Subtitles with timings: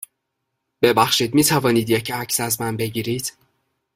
[0.81, 3.33] ببخشید، می توانید یه عکس از من بگیرید؟